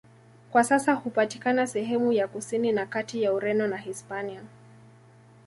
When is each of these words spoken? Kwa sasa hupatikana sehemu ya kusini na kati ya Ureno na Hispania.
Kwa 0.51 0.63
sasa 0.63 0.93
hupatikana 0.93 1.67
sehemu 1.67 2.11
ya 2.13 2.27
kusini 2.27 2.71
na 2.71 2.85
kati 2.85 3.23
ya 3.23 3.33
Ureno 3.33 3.67
na 3.67 3.77
Hispania. 3.77 4.43